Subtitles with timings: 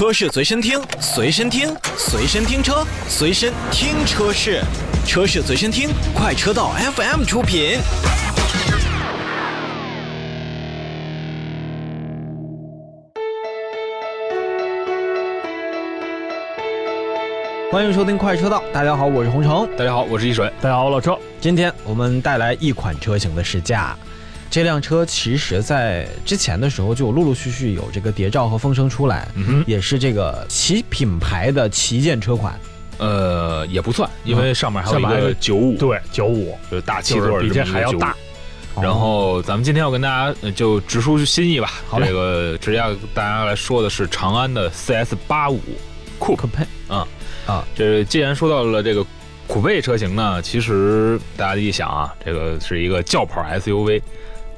[0.00, 4.62] 车市随身听，随身听，随身听车，随身听车市，
[5.06, 7.78] 车市随身听，快车道 FM 出品。
[17.70, 19.68] 欢迎收听快车道，大家好，我是洪城。
[19.76, 20.50] 大家好，我是一水。
[20.62, 21.14] 大家好，我老车。
[21.42, 23.94] 今天我们带来一款车型的试驾。
[24.50, 29.28] 这辆车其实，在之前的时候就陆陆续续有这个谍照和风声出来，
[29.66, 32.58] 也是这个旗品牌的旗舰车款。
[32.98, 36.58] 呃，也不算，因为上面还有一个九五，对，九五。
[36.70, 38.14] 就是大七座，比这还要大。
[38.82, 41.70] 然后咱们今天要跟大家就直抒心意吧，
[42.04, 45.60] 这个直接要大家来说的是长安的 CS 八五。
[46.18, 46.64] 酷配。
[46.88, 47.06] 啊。
[47.46, 49.04] 啊，这既然说到了这个
[49.46, 54.02] 酷配车型呢，其实大家一想啊，这个是一个轿跑 SUV，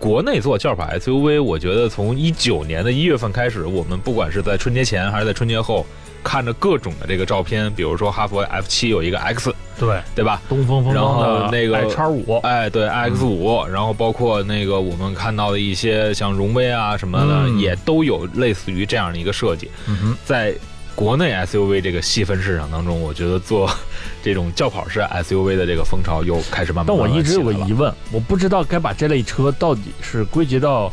[0.03, 5.87] 国内做轿跑 SUV，我觉得从一九年的一月份开始，我们不管是在春节前还是在春节后，
[6.25, 10.43] 看着各种的这个照片，比如说哈弗 F 七有一个 X，对对吧？
[10.49, 20.53] 东风风然后那个叉五，哎，对 iX 五，然后包括那个我们看到的一些像荣威啊什么的，也都有类似于这样的一个设计，嗯在。
[20.95, 23.71] 国内 SUV 这个细分市场当中，我觉得做
[24.23, 26.87] 这种轿跑式 SUV 的这个风潮又开始慢慢。
[26.87, 30.93] 但我一直有个疑问，我不知道该把这类车到底是归结到，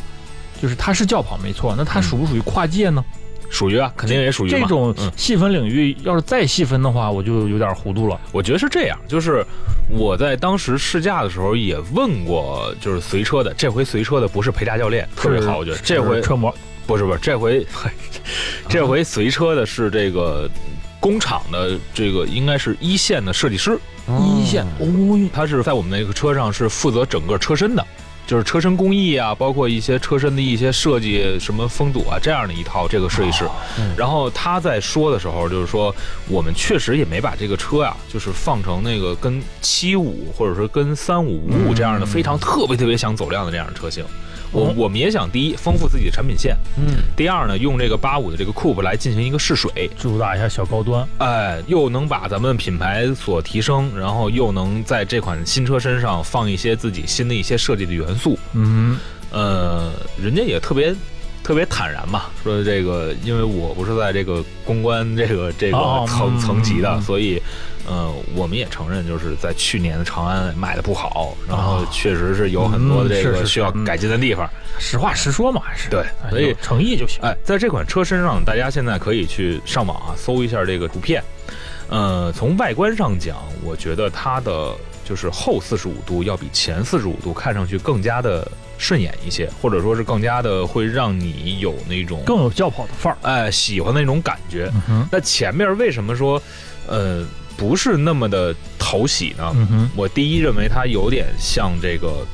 [0.61, 3.03] 就是它是轿跑没错，那它属不属于跨界呢？
[3.51, 4.49] 属于啊，肯定也属于。
[4.49, 8.19] 这种细分领域要是再细分的话，我就有点糊涂了。
[8.31, 9.43] 我觉得是这样，就是
[9.89, 16.53] 我在当时试驾的时候也问过，就是随车的，这回随车的不是陪驾教练，特别好，我觉得这回车模。
[16.89, 17.63] 不是不是，这回
[18.67, 20.49] 这回随车的是这个
[20.99, 24.65] 工厂的这个应该是一线的设计师，一线。
[24.79, 27.85] 哦，他是在我们那个车上是负责整个车身的，
[28.25, 33.47] 就是车身工艺啊，包括一些车身的一些设计，什么风阻啊这样的一套这个设计师。
[33.95, 35.95] 然后他在说的时候，就是说
[36.27, 44.03] 我们确实也没把这个车呀，就是放成那个跟七五或者说跟三五五五这样的非常特别特别想走量的这样的车型。
[44.51, 58.97] 我我们也想第一丰富自己的产品线，嗯，第二呢，用这个八五的这个 Coupe 来进行一个试水，主打一下小高端，哎，又能把咱们品牌所提升，然后又能在这款新车身上放一些自己新的一些设计的元素，嗯，
[59.31, 60.95] 呃，人家也特别。
[61.41, 67.41] 特别坦然嘛，说这个，因为我不是在这个公关这个这个层层级的，所以，
[67.89, 74.47] 呃，我们也承认，就是在去年的长安卖的不好，然后确实是有很多的这个需要改进的地方。
[74.77, 77.19] 实话实说嘛，还是对，所以诚意就行。
[77.23, 81.23] 哎，在这款车身上，大家现在可以去上网啊，搜一下这个图片。
[81.89, 84.71] 呃，从外观上讲，我觉得它的
[85.03, 88.47] 就是后四十五度要比前四十五度看上去更加的。
[88.81, 94.71] 顺眼一些，或者说是更加的会让你有那种更有轿跑的范儿，哎，喜欢那种感觉。
[95.11, 96.41] 那前面为什么说，
[96.87, 97.25] 呃，
[97.59, 99.53] 不是那么的讨喜呢？
[99.95, 102.25] 我第一认为它有点像这个，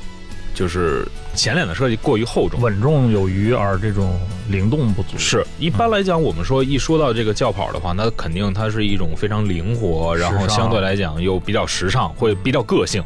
[0.54, 4.20] 就是前脸的设计过于厚重，稳重有余，而这种
[4.50, 5.18] 灵动不足。
[5.18, 13.04] 是一般来讲，我们说一说到这个轿跑的话，那肯定它是一种非常灵活，然后相对来讲又比较时尚，会比较个性。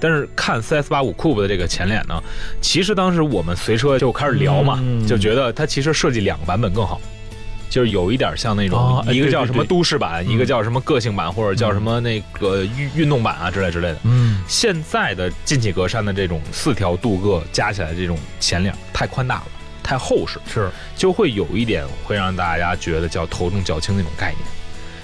[0.00, 2.22] 但是看 CS 八五 Coupe 的这个前脸呢，
[2.60, 7.00] 其实当时我们随车就开始聊嘛，就觉得它其实设计两个版本更好，
[7.68, 13.98] 就是有一点像那种一个叫什么都市版，一个叫什么个性版，或者叫什么那个运运动版啊之类之类的。
[14.04, 19.46] 嗯，现在的进气格栅的这种四条镀铬加起来这种前脸太宽大了，
[19.82, 20.70] 太厚实，是。
[20.96, 24.57] 就会有一点会让大家觉得叫头重脚轻那种概念。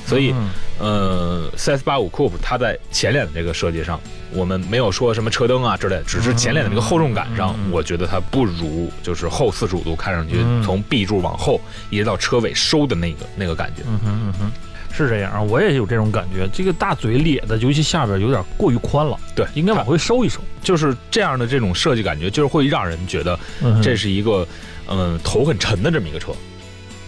[0.06, 0.34] 所以，
[0.78, 4.00] 呃，CS 八五 Coupe 它在前脸的这个设计上，
[4.32, 11.60] 我们没有说什么车灯啊之类，只是前脸的这个厚重感上，我觉得它不如就是后四十五度看上去从 B 柱往后
[11.90, 13.82] 一直到车尾收的那个那个感觉。
[13.86, 14.52] 嗯哼嗯哼，
[14.94, 16.48] 是这样啊，我也有这种感觉。
[16.52, 20.40] 这个大嘴咧的，尤其下边有点过于宽了，对，应该往回收一收。
[20.62, 23.38] 就是这样的这种设计感觉，就是会让人觉得
[23.82, 24.46] 这是一个
[24.88, 26.32] 嗯头很沉的这么一个车。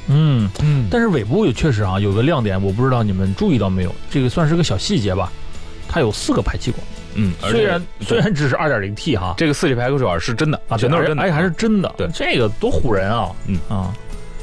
[0.09, 0.49] 嗯。
[0.63, 5.33] 嗯，但是尾部也确实啊有个亮点，我不知道你们注意到没有，这个算是个小细节吧，
[5.89, 6.83] 它有四个排气管。
[7.15, 11.95] 嗯，虽然虽然只是二点零 T 哈，这个四气排气管是真的啊，全都是真的，哎还是真的。
[11.97, 13.31] 对，这个多唬人啊！
[13.47, 13.59] 嗯。
[13.69, 13.93] 啊，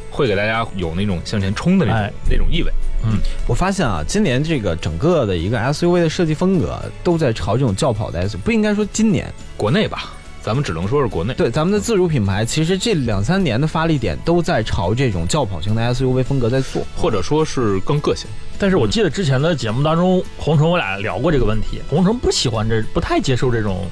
[0.09, 2.71] 会给大家有那种向前冲的那种那种意味。
[3.05, 9.31] 嗯，我发现啊，今年这个整个的一个 SUV 的设计风格都在朝这种轿跑的 SUV，不应该说今年。
[9.57, 10.13] 国内吧。
[10.43, 18.27] 咱们只能说是国内对咱们的自主品牌，其实这两三年的发力点都在朝这种轿跑型的 SUV 风格在做，或者说是更个性。
[18.59, 23.85] 但是我记得之前的节目当中，红城我俩聊过这个问题，红城不喜欢这，不太接受这种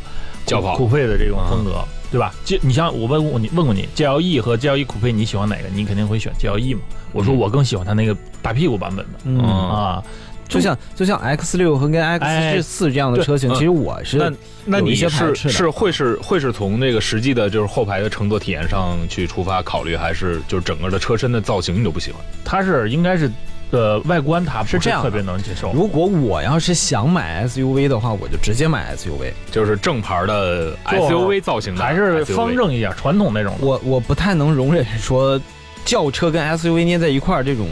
[0.45, 5.69] 轿跑酷配的这种风格，对吧？G，你像我问过你问过你 GLE 和 GLE 酷配你喜欢哪个？
[5.73, 6.81] 你肯定会选 GLE 嘛。
[7.13, 10.03] 我说我更喜欢它那个大屁股版本的嗯，啊。
[10.51, 14.31] 就像就像 X 六和跟 X 四这样的车型，对其实我是那
[14.65, 22.21] 那你是是会是会是从那个实际的就是后排的乘坐体验上去出发考虑，还是就是整个的车身的造型你都不喜欢？
[22.43, 23.31] 它是应该是
[23.71, 25.71] 呃外观它不是这样的特别能接受。
[25.73, 29.31] 如果我要是想买 SUV 的话，我就直接买 SUV。
[29.49, 32.53] 就是正牌的 SUV 造型的，还是方。
[32.53, 33.55] 正一点、传统那种。
[33.61, 35.39] 我我不太能容忍说
[35.85, 37.69] 轿车跟 SUV 捏在一块儿这种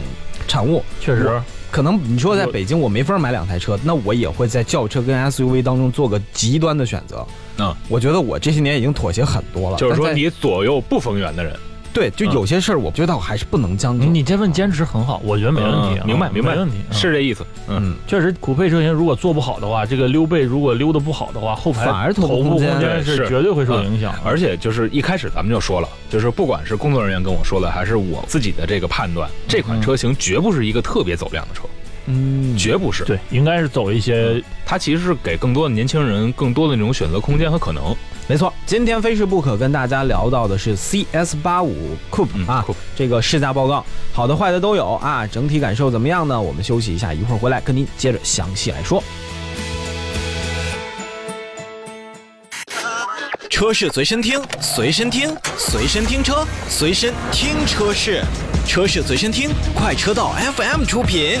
[0.48, 0.82] 产物。
[0.98, 1.30] 确实，
[1.70, 7.24] 可能你说在北京我没法买两台车，那我也会在轿车跟 SUV 当中做个极端的选择。
[7.58, 9.76] 嗯，我觉得我这些年已经妥协很多了。
[9.76, 11.54] 就是说你左右不逢源的人，
[11.92, 14.06] 对，就有些事儿，我觉得我还是不能将就。
[14.06, 16.04] 你这份坚持很好，我觉得没问题啊。
[16.04, 16.76] 嗯明白明白没问题。
[16.88, 17.44] 嗯是这意思。
[17.68, 24.14] 嗯，嗯，确实，酷配车型如果做不好的话，这个溜背如果溜的不好的话，后排反而头头部部空间是绝对会受影响。
[24.24, 31.62] 而且就是一开始咱们就说了，就是不管是工作人员跟我说的，还是我自己的这个判断，这款车型绝不是一个特别走量的车，
[32.12, 33.04] 嗯，绝不是。
[33.04, 37.94] 对，应该是走一些它其实是给更多的年轻人更多的那种选择空间和可能。
[38.26, 38.52] 没错。
[38.66, 42.64] 今天非试不可跟大家聊到的是 CS 八五 Coupe 嗯啊
[42.94, 45.26] 这个试驾报告，好的坏的都有啊。
[45.26, 46.40] 整体感受怎么样呢？
[46.40, 49.02] 我们休息一下，一会儿回来跟您接着详细来说。
[53.48, 58.22] 车是随身听，随身听，随身听车，随身听车是，
[58.66, 61.38] 车是随身听，快车道 FM 出品。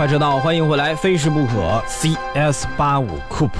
[0.00, 3.50] 快车道，欢迎回来，非是不可 CS 八五 Coupe。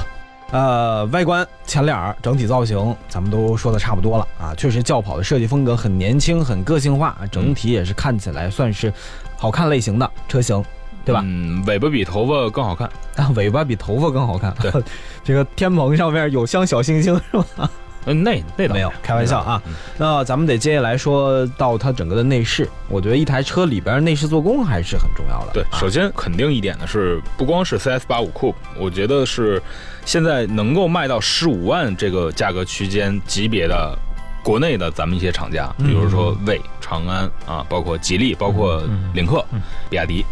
[0.50, 4.54] 呃，外观、前脸儿、整体造型，咱们都说的差不多了啊。
[4.56, 8.90] 确实，轿跑的设计风格很年轻，很个性化，整体也是看起来算是
[9.37, 10.64] 好看类型的车型，
[11.04, 11.20] 对吧？
[11.22, 12.88] 嗯，尾巴比头发更好看。
[13.16, 14.54] 啊， 尾巴比头发更好看。
[14.62, 14.72] 对，
[15.22, 17.70] 这个天棚上面有镶小星星是吧？
[18.06, 25.52] 嗯，那那倒没有开玩笑啊嗯那咱们得接下来说到它整个的内饰，我觉得一台车里边内饰做工还是很重要的。
[25.52, 29.62] 对，啊首先肯定一点的是，不光是 CS 八五 Coupe，我觉得是
[30.05, 33.99] 现在能够卖到十五万这个价格区间级别的。
[34.43, 39.61] 国内的咱们一些厂家，比如说魏、长安啊，包括吉利，包括嗯领克、嗯
[39.91, 40.25] 比亚迪，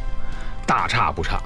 [0.66, 1.38] 大差不差。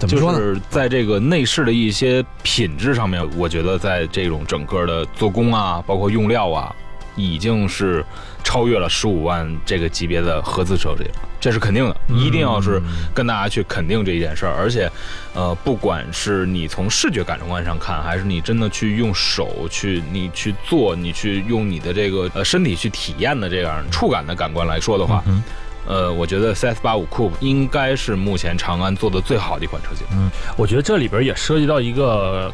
[0.00, 0.38] 怎么说呢？
[0.38, 6.74] 就是在这个内饰的一些品质上面，我觉得在这种整个的做工啊，包括用料啊，
[7.16, 8.04] 已经是
[8.42, 11.06] 超越了十五万这个级别的合资车型，
[11.38, 12.80] 这是肯定的，嗯一定要是
[13.14, 14.54] 跟大家去肯定这一件事儿。
[14.58, 14.90] 而且，
[15.34, 25.42] 呃，不管是你从视觉感官上看，还是你真的去用手去你去做，你去用你的这个呃身体去体验的这样触感的感官来说的话，嗯
[25.90, 30.06] 呃，我觉得 CS 八五 Coupe 应该是目前长安做的最好的一款车型。
[30.12, 32.52] 嗯我觉得这里边也涉及到一个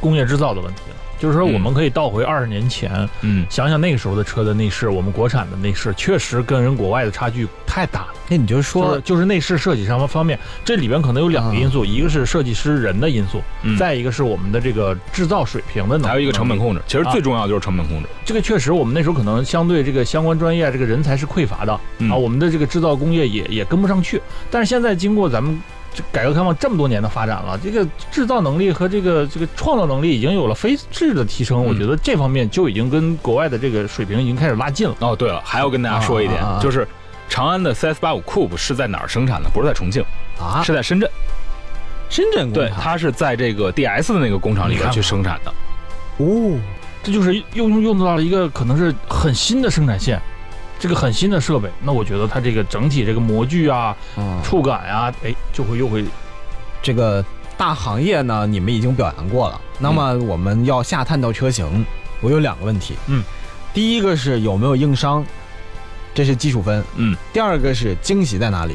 [0.00, 0.96] 工业制造的问题了。
[1.18, 8.08] 就是说，我们可以倒回二十年前，嗯，想想那个时候的车的内饰，我们国产的内饰确实跟人国外的差距太大了。
[8.28, 18.08] 那你就就是说，就是内饰设计上方面，这里边可能有两个因素，一个是设计师人的因素，嗯再一个是我们的这个制造水平的能力，还有一个成本控制，其实啊最重要的就是成本控制。
[18.22, 24.20] 这个确实，我们那时候可能相对这个相关专业这个人才是匮乏的、嗯啊，我们的这个制造工业也也跟不上去。
[24.50, 25.60] 但是现在经过咱们这
[26.12, 34.96] 改革开放这么多年的发展了，这个制造能力和这个这个创造能力已经有了飞质的提升，嗯我觉得这方面就已经跟国外的这个水平已经开始拉近了。
[35.00, 36.86] 哦，对了，还要跟大家说一点，就是
[37.28, 39.48] 长安的 CS 八五 Coupe 是在哪儿生产的？
[39.50, 40.04] 不是在重庆，
[40.40, 41.08] 啊，是在深圳。
[42.08, 45.52] 深圳对，工厂它是在这个 DS 的那个工厂里面去生产的。
[46.18, 46.58] 哦，
[47.02, 50.20] 这就是用用用到了一个可能是很新的生产线，
[50.78, 56.04] 这个很新的设备，那我觉得它这个整体这个模具啊、啊，触感啊、哎，就会又会
[56.82, 57.24] 这个
[57.56, 59.60] 大行业呢，你们已经表扬过了。
[59.78, 61.84] 那么我们要下探到车型，
[62.20, 62.94] 我有两个问题。
[63.06, 63.24] 嗯，
[63.72, 65.24] 第一个是有没有硬伤，
[66.14, 66.84] 这是基础分。
[66.96, 68.74] 嗯，第二个是惊喜在哪里？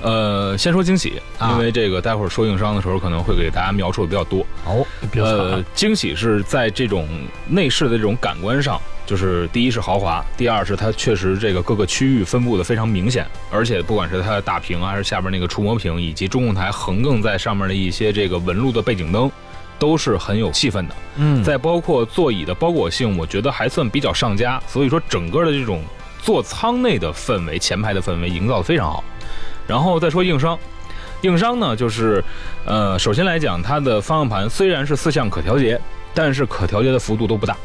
[0.00, 4.46] 呃，先说惊喜，啊因为这个待会儿说硬伤的时候，可能会给大家描述的比较多。
[4.64, 5.24] 哦，比较。
[5.24, 7.08] 呃，惊喜是在这种
[7.48, 19.32] 内饰的这种感官上，就是第一是豪华，第二是它确实这个各个区域分布的非常明显，而且不管是它的大屏啊，还是下边那个触摸屏，以及中控台横亘在上面的一些这个纹路的背景灯，
[19.78, 20.94] 都是很有气氛的。
[21.16, 25.82] 嗯，再包括座椅的包裹性，我觉得还算比较上佳，所以说整个的这种
[26.20, 29.02] 座舱内的氛围、前排的氛围营造的非常好。
[29.66, 30.58] 然后再说硬伤，
[31.22, 32.22] 硬伤呢就是，
[32.66, 35.80] 呃，首先来讲，它的方向盘虽然是四项可调节，
[36.12, 37.56] 但是可调节的幅度都不大。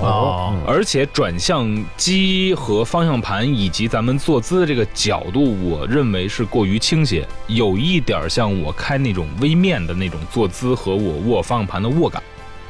[0.00, 12.22] 哦而且转向机和方向盘以及咱们坐姿的这个角度，我认为是过于倾斜，有一点像我开那种微面的那种坐姿和我握方向盘的握感。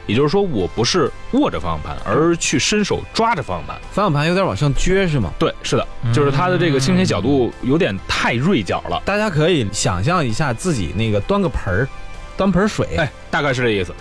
[0.07, 3.81] 也就是说，我不是握着方向盘，而去伸手抓着方向盘。
[3.91, 5.33] 方向盘有点往上撅是吗？
[5.39, 9.01] 对，是的，就是它的这个倾斜角度有点太锐角了。
[9.07, 11.89] 大家可以想象一下自己那个端个盆儿，
[12.37, 13.95] 端盆水，哎，大概是这意思。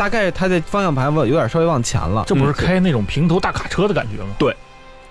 [0.00, 2.24] 大概它的方向盘往有点稍微往前了。
[2.26, 4.30] 这不是开那种平头大卡车的感觉吗？
[4.38, 4.56] 对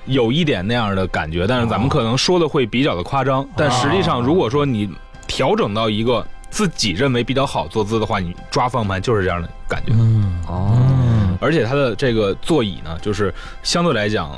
[0.05, 3.47] 有一点那样的感觉，但是咱们可能说的会比较的夸张。
[3.55, 4.89] 但实际上，如果说你
[5.27, 9.93] 调整到一个自己认为比较好坐姿的话，你抓方向盘就是这样的感觉。
[9.93, 13.31] 嗯哦，而且它的这个座椅呢，就是
[13.61, 14.35] 相对来讲，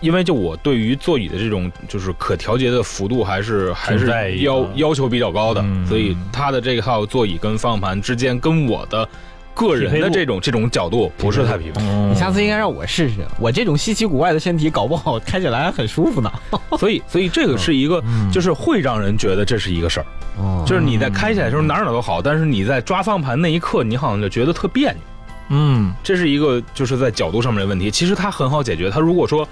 [0.00, 9.08] 因为就我对于座椅的这种就是可调节的幅度还是还是要要求比较高的，嗯所以它的这套座椅跟方向盘之间跟我的
[9.56, 11.80] 个人的这种这种角度不是太匹配。
[11.80, 16.30] 嗯你下次应该让我试试，我这种稀奇古怪的身体，搞不好开起来还很舒服呢。
[16.78, 20.06] 所以，所以这个是一个，嗯就是会让人觉得这是一个事儿，
[20.38, 25.00] 哦就是你在开起来的时候哪儿哪儿都好，但是你在抓方向盘那一刻，你好像就觉得特别扭。
[25.48, 27.90] 嗯这是一个就是在角度上面的问题。
[27.90, 29.46] 其实它很好解决，它如果说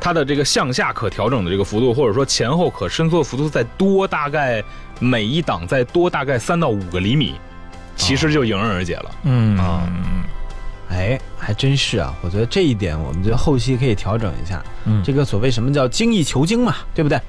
[0.00, 4.62] 它的这个向下可调整的这个幅度，或者说前后可伸缩幅度再多大概
[5.00, 7.34] 每一档再多大概三到五个厘米，
[7.96, 9.10] 其实就迎刃而解了。
[9.24, 9.88] 嗯啊
[10.90, 12.14] 哎，还真是啊！
[12.22, 14.62] 我觉得这一点，我们觉得后期可以调整一下。
[14.84, 17.20] 嗯这个所谓什么叫精益求精嘛，对不对？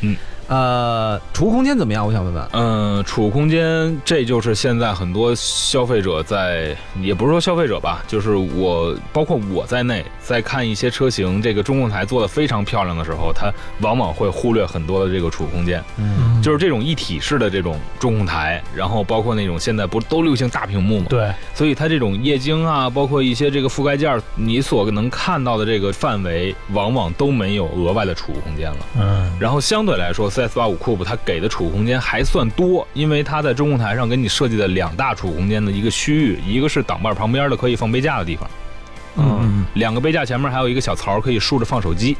[0.00, 0.16] 嗯。
[0.52, 2.06] 呃，储物空间怎么样？
[2.06, 2.48] 我想问问。
[2.52, 15.82] 嗯，储物空间，这就是现在很多消费者在，也不是说消费者吧，就是我，包括我在内，在看一些车型这个中控台做的非常漂亮的时候，它往往会忽略很多的这个储物空间。
[15.96, 28.76] 嗯，就是这种一体式的这种中控台，然后包括那种现在不都流行大屏幕嘛，对，所以它这种液晶啊，包括一些这个覆盖件，你所能看到的这个范围，往往都没有额外的储物空间了。
[29.00, 38.48] 嗯然后相对来说，CS85 Coupe 它给的储物空间还算多，因为它在中控台上给你设计的两大储物空间的一个区域，一个是挡把旁边的可以放杯架的地方，
[39.16, 42.16] 嗯两个杯架前面还有一个小槽可以竖着放手机，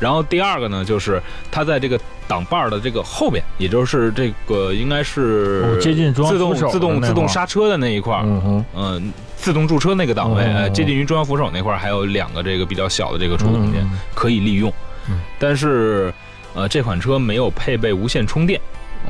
[0.00, 1.20] 然后第二个呢，就是
[1.50, 14.72] 它在这个挡把的这个后边，也就是这个应该是哦接近自动自动自动刹车的那一块儿，嗯哼嗯，自动驻车那个档位，哦呃，接近于中央扶手那块儿还有两个这个比较小的这个储物空间嗯可以利用
[15.08, 16.12] 嗯，但是
[16.54, 18.60] 呃这款车没有配备无线充电，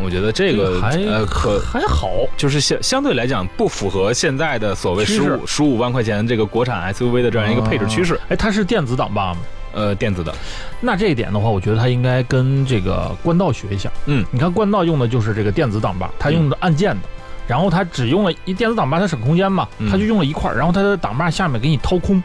[0.02, 9.40] 我觉得这个还呃可还好，就是相相对来讲不符合现在的所谓十五十五万块钱这个国产 SUV 的这样一个配置趋势，哎，它是电子档把吗？
[9.74, 10.34] 呃，电子的，
[10.80, 13.92] 那这一点的话，我觉得它应该跟这个冠道学一下。
[14.06, 17.08] 嗯，你看冠道用的就是这个电子档把，它用的按键的，
[17.46, 22.20] 然后它只用了一电子档把，它省空间嘛，嗯它就用了一块儿，然后它的档把下面给你掏空，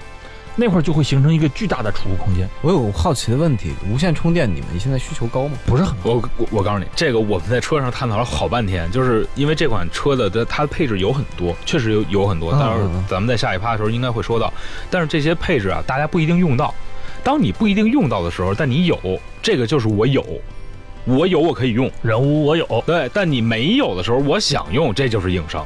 [0.56, 5.58] 那块儿就会形成一个巨大的储物空间，我有好奇的问题：无线充电，你们现在需求高吗？
[5.66, 14.54] 不是很我我我告诉你，这个我们在车上探讨了好半天，就是因为这款车的它它的配置有很多，确实有有很多，嗯到时候嗯嗯咱们在下一趴的时候应该会说到。
[14.90, 16.74] 但是这些配置啊，大家不一定用到。
[17.24, 19.00] 当你不一定用到的时候，但你有，
[19.42, 20.24] 这个就是我有，
[21.06, 21.90] 我有我可以用。
[22.02, 22.84] 人无我有。
[22.86, 25.66] 对，但你没有的时候，我想用，这就是硬伤。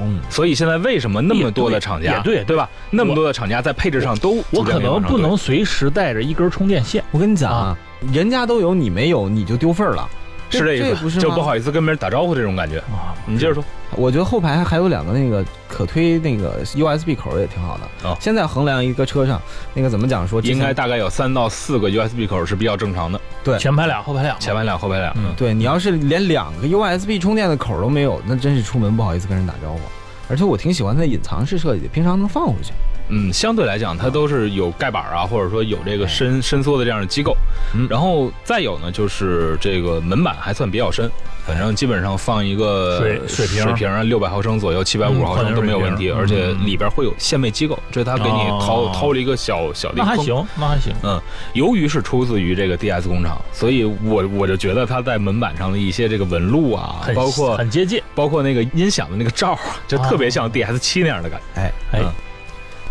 [0.00, 2.68] 嗯，所以现在为什么那么多的厂家，也对对吧？
[2.90, 7.78] 那么多的厂家在配置上都我可能不能随时带着一根充电线，我跟你讲啊，
[8.12, 10.08] 人家都有，你没有，你就丢份儿了。
[10.50, 12.78] 是这意思，这不是就不好意思跟别人打招呼这种感觉。
[12.92, 18.08] 啊，你接着说，我觉得后排还有两个那个可推那个 USB 口也挺好的。
[18.08, 19.40] 哦现在衡量一个车上
[19.74, 25.12] 那个怎么讲说，应该大概有三到四个 USB 口是比较正常的，对前排俩，后排俩，前排俩，后排俩。
[25.16, 29.80] 嗯对你要是连两个 USB 充电的口都没有，那真是出门不好意思跟人打招呼。
[30.28, 32.72] 而且我挺喜欢它的隐藏式设计，平常能放回去。
[33.08, 37.36] 嗯，相对来讲，它都是有盖板啊，或者说有这个伸伸缩的这样的机构。
[37.74, 37.86] 嗯。
[37.88, 41.10] 然后再有呢，就是这个门板还算比较深，
[41.46, 48.92] 反正基本上放一个水水瓶水瓶啊，六百毫升左右，七百五十毫升都没有问题，嗯而且里边会有限位机构，这它给你掏哦。
[48.94, 50.16] 掏了一个小小的一个坑。
[50.16, 50.92] 那还行，那还行。
[51.02, 51.20] 嗯
[51.54, 61.60] 由于是出自于这个 DS 工厂，所以我我就觉得它在门板上的一些这个纹路啊，包括很接近，包括那个音响的那个罩儿，就特别像 DS 七那样的感觉。
[61.60, 62.00] 哎哎。
[62.02, 62.12] 嗯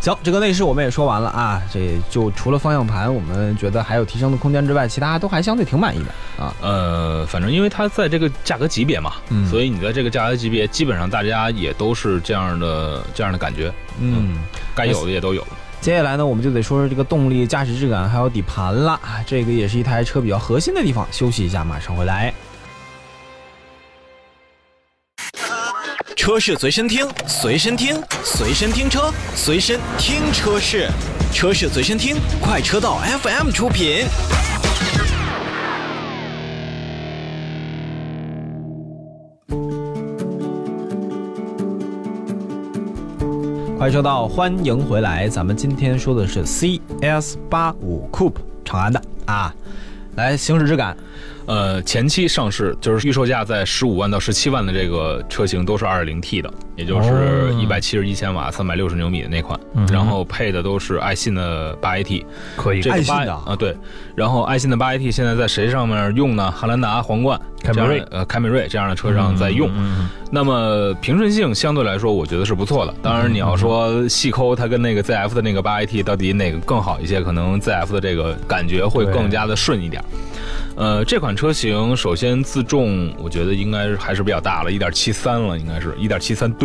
[0.06, 6.54] 行，这个内饰我们也说完了啊，这就除了方向盘，我们觉得还有提升的空间之外，其他都还相对挺满意的啊。
[6.62, 14.38] 呃，反正因为它在这个价格级别嘛，嗯所以你在这个价格级别，基本上大家也都是这样的这样的感觉，嗯，
[14.76, 15.48] 该有的也都有了。
[15.82, 21.08] 接下来呢，我们就得说说这个动力、驾驶质感还有底盘了，啊这个也是一台车比较核心的地方。
[21.12, 22.32] 休息一下，马上回来。
[26.26, 30.90] 车是随身听，随身听，随身听车，随身听车是，
[31.32, 34.08] 车市随身听，快车道 FM 出品。
[43.78, 45.30] 快车道，欢迎回来。
[45.30, 49.54] 咱们今天说的是 CS 八五 Coupe 长安的啊，
[50.16, 50.98] 来行驶质感。
[51.48, 59.60] 呃，前期上市就是预售价在十五万到十七万的这个车型都是二点零 T 的，也就是一百七十一千瓦、三百六十牛米的那款，
[59.92, 62.82] 然后配的都是爱信的八 AT，可以。
[62.90, 63.76] 爱信的啊，对。
[64.16, 66.52] 然后爱信的八 AT 现在在谁上面用呢？
[66.52, 69.70] 汉兰达、皇冠、凯美瑞呃凯美瑞这样的车上在用。
[70.32, 72.94] 那么平顺性相对来说，我觉得是不错的。
[73.02, 80.04] 当然你要说细抠它跟那个 ZF 的那个八 AT 到底哪个更好一些，可能 ZF 的这个感觉会更加的顺一点。
[80.76, 86.65] 呃，这款车型首先自重，我觉得应该是还是比较大了，一点七三了，应该是一点七三吨。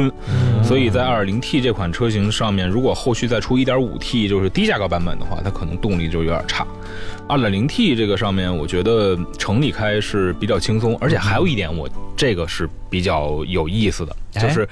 [0.62, 6.66] 所以在二点零 T 这款车型上面，如果后续再出一点五 T，就是低价格版本的话，它可能动力就有点差。
[7.28, 14.68] 二点零 T 这个上面，我觉得城里开是比较轻松，而且还有一点，我这个是比较有意思的，就是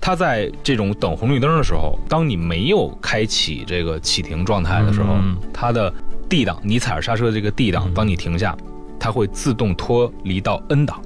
[0.00, 5.16] 它在这种等红绿灯的时候，当你没有开启这个启停状态的时候，
[5.52, 5.92] 它的
[6.28, 8.56] D 档，你踩着刹车的这个 D 档，当你停下。
[9.04, 11.02] 它会自动脱离到 N 档，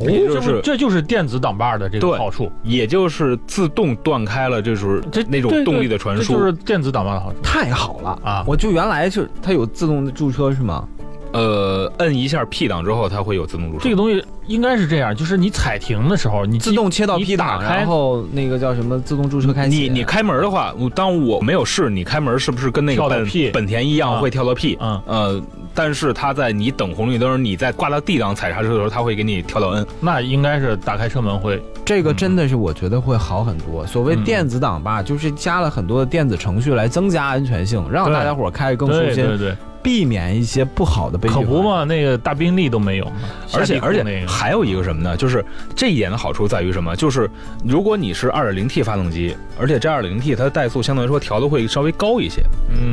[0.00, 8.44] 也就是这就是电子挡把的这个好处，也就是自动断开了，就是这那种动力的传输，就是电子挡把的好处，太好了啊！
[8.46, 10.88] 我就原来是它有自动的驻车是吗？
[11.32, 13.84] 呃，摁一下 P 档之后，它会有自动驻车。
[13.84, 19.76] 这个东西应该是这样，就是你踩停的时候，你自动切到 P 档，然后那个叫什么自动驻车开启。
[19.76, 24.76] 你你开门的话，当我没有试，你开门是不是跟那个本本田一样会跳到 P？
[24.80, 29.86] 嗯呃，但是它在你等红绿灯，你在挂到 D 档踩刹车的时候，它会给你跳到 N。
[30.00, 33.86] 那应该是打开车门会，这个真的是我觉得会好很多。
[33.86, 39.24] 所谓电子档吧，就是加了很多的电子程序来增加安全性，让大家伙开更舒心。
[39.24, 39.56] 对对对。
[39.82, 41.84] 避免一些不好的悲剧，可不嘛？
[41.84, 43.12] 那个大宾利都没有，
[43.54, 45.16] 而且而且还有一个什么呢？
[45.16, 45.44] 就是
[45.74, 46.94] 这一点的好处在于什么？
[46.96, 47.28] 就是
[47.64, 52.42] 如果你是二点零 T 发动机，而且这二点零 T 它的怠速相对来说调的会稍微高一些，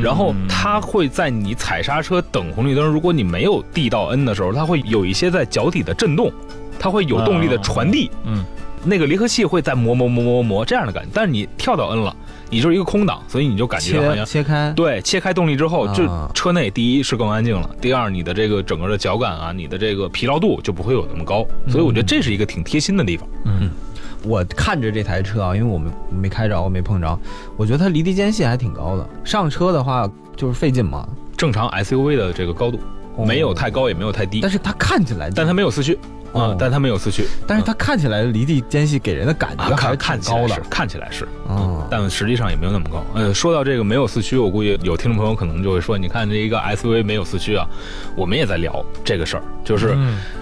[0.02, 6.32] 然后它会在你踩刹车等红绿灯，如果你没有 D 到 N 的时候，它会有一些在脚底的震动，
[6.80, 8.44] 它会有动力的传递，嗯，
[8.84, 12.16] 那个离合器会在磨磨磨磨磨这样的感觉，但是你跳到 N 了。
[12.50, 23.28] 你就是一个空档，所以你就感觉好像切开，对，切开动力之后，就车内第一是更安静了，第二你的这个整个的脚感啊，你的这个疲劳度就不会有那么高，所以我觉得这是一个挺贴心的地方。
[23.46, 23.70] 嗯，
[24.24, 27.20] 我看着这台车啊，因为我们没开着，我没碰着，
[27.58, 31.08] 我觉得它离地间隙还挺高的，上车的话就是费劲嘛。
[31.36, 32.80] 正常 SUV 的这个高度
[33.26, 35.98] 没有太高，也没有太低，但是它看起来，但它没有四驱。
[36.34, 43.04] 嗯，但它没有四驱，但是它看起来离地间隙给人的感觉还是看高的，看起来是，嗯，但实际上也没有那么高。
[43.16, 47.68] 呃，说到这个没有四驱，我估计有听众朋友可能就会说，你看这一个 SUV 没有四驱啊，
[48.16, 49.98] 我们也在聊这个事儿，就是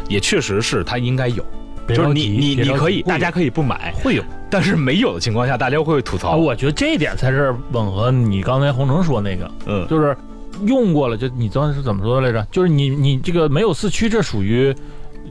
[0.10, 1.46] 也确实是它应该有，
[1.88, 6.36] 就是你你你可以，大家可以不买，会有，但是没有的情况下，大家会吐槽。
[6.36, 10.18] 我觉得这一点才是吻合你刚才洪城说那个，嗯，就是
[10.66, 12.46] 用过了，就你刚才是怎么说的来着？
[12.52, 14.76] 就是你你这个没有四驱，这属于。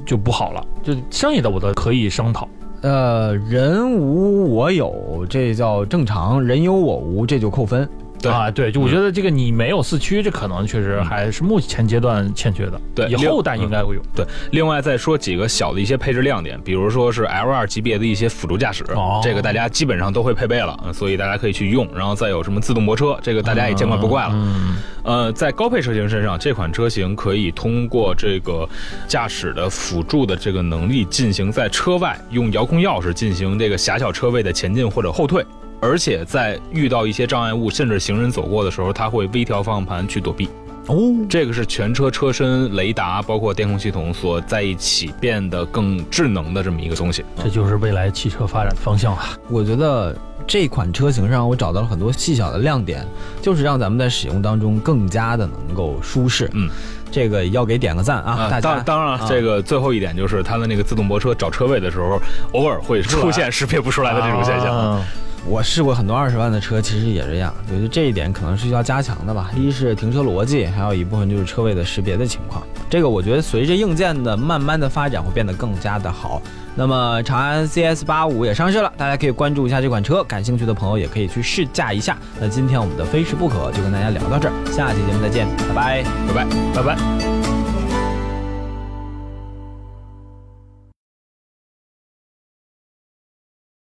[0.04, 2.48] 就不好了，就剩下的我都可以商讨。
[2.82, 7.88] 呃，人无我有，这叫正常；人有我无，这就扣分。
[8.30, 12.80] 啊，对，就我觉得这个你没有四驱，这可能确实还是目前阶段欠缺的。
[12.94, 14.02] 对，以后但应该会有。
[14.14, 18.84] 对，另外再说几个小的一些配置亮点，比如说是 L 二级别的一些辅助驾驶，
[19.22, 21.88] 这个大家基本上都会配备了，所以大家可以去用。
[21.94, 24.30] 然后再有什么自动泊车，这个大家也见怪不怪了。
[24.34, 24.76] 嗯。
[25.04, 28.66] 呃，在高配车型身上，这款车型可以通过这个
[29.06, 35.44] 驾驶的辅助的这个能力，进行在车外用遥控钥匙进行这个狭小车位的前进或者后退。
[35.84, 40.48] 而且在遇到一些障碍物，甚至行人走过的时候，它会微调方向盘去躲避。
[40.86, 40.96] 哦，
[41.28, 47.22] 这个是全车车身雷达包括电控系统所在一起变得更智能的这么一个东西。
[47.42, 49.36] 这就是未来汽车发展方向啊！
[49.50, 50.16] 我觉得
[50.46, 53.06] 这款车型上我找到了很多细小的亮点，
[53.42, 56.50] 就是让咱们在使用当中更加的能够舒适。
[56.54, 56.68] 嗯，
[57.10, 58.48] 这个要给点个赞啊！
[58.50, 62.18] 大家当然，这个最后一点就是它的那个自动泊车找车位的时候，
[62.52, 65.02] 偶尔会出现识别不出来的这种现象。
[65.46, 67.52] 我试过很多二十万的车，其实也这样。
[67.66, 69.50] 我觉得这一点可能是需要加强的吧。
[69.54, 72.62] 一是停车逻辑，还有一部分就是车位的识别的情况。
[72.88, 76.40] 这个我觉得随着硬件的慢慢的发展，会变得更加的好。
[76.74, 82.16] 那么长安 CS 八五也上市了，大家可以关注一下这款车，感兴趣的朋友也可以去试驾一下。
[82.40, 87.33] 那今天我们的非试不可就跟大家聊到这儿，下期节目再见，拜拜，拜拜，拜拜。